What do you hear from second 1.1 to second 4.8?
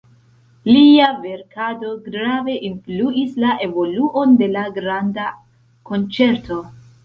verkado grave influis la evoluon de la